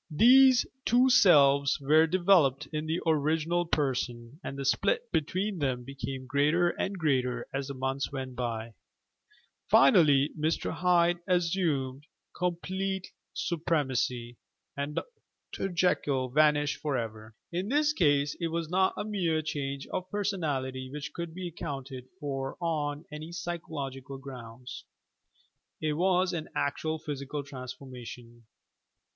These 0.09 0.65
two 0.83 1.11
selves 1.11 1.79
were 1.79 2.07
developed 2.07 2.65
in 2.73 2.87
the 2.87 2.99
original 3.05 3.67
person, 3.67 4.39
and 4.43 4.57
the 4.57 4.65
split 4.65 5.11
between 5.11 5.59
them 5.59 5.83
became 5.83 6.25
greater 6.25 6.69
and 6.71 6.97
greater 6.97 7.45
as 7.53 7.67
the 7.67 7.75
months 7.75 8.11
went 8.11 8.35
by. 8.35 8.73
Finally 9.69 10.29
Mr. 10.35 10.71
Hyde 10.71 11.19
assumed 11.27 12.07
complete 12.35 13.11
supremacy 13.35 14.37
and 14.75 14.95
Dr. 15.53 15.69
Jekyll 15.71 16.29
vanished 16.31 16.77
for 16.77 16.97
ever! 16.97 17.35
In 17.51 17.69
this 17.69 17.93
case 17.93 18.35
it 18.39 18.47
was 18.47 18.69
not 18.71 18.95
a 18.97 19.03
mere 19.05 19.43
change 19.43 19.85
of 19.93 20.09
personality 20.09 20.89
which 20.91 21.13
could 21.13 21.35
be 21.35 21.47
accounted 21.49 22.07
for 22.19 22.57
on 22.59 23.05
any 23.11 23.31
psychological 23.31 24.17
grounds; 24.17 24.83
it 25.79 25.93
was 25.93 26.33
an 26.33 26.47
actual 26.55 26.97
physical 26.97 27.43
transformation. 27.43 28.47